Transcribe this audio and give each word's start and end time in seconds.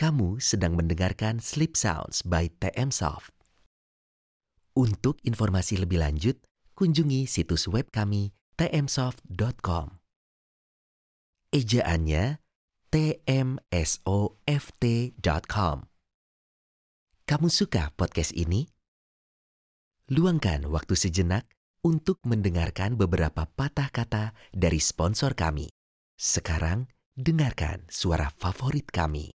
Kamu 0.00 0.40
sedang 0.40 0.80
mendengarkan 0.80 1.44
Sleep 1.44 1.76
Sounds 1.76 2.24
by 2.24 2.48
TM 2.56 2.88
Soft. 2.88 3.36
Untuk 4.72 5.20
informasi 5.28 5.76
lebih 5.76 6.00
lanjut, 6.00 6.40
kunjungi 6.72 7.28
situs 7.28 7.68
web 7.68 7.92
kami 7.92 8.32
tmsoft.com. 8.56 10.00
Ejaannya 11.52 12.40
tmsoft.com. 12.88 13.36
Kamu 17.28 17.48
suka 17.52 17.92
podcast 17.92 18.32
ini? 18.32 18.72
Luangkan 20.08 20.64
waktu 20.72 20.96
sejenak 20.96 21.44
untuk 21.84 22.16
mendengarkan 22.24 22.96
beberapa 22.96 23.44
patah 23.44 23.92
kata 23.92 24.32
dari 24.48 24.80
sponsor 24.80 25.36
kami. 25.36 25.68
Sekarang, 26.16 26.88
dengarkan 27.20 27.84
suara 27.92 28.32
favorit 28.32 28.88
kami. 28.88 29.28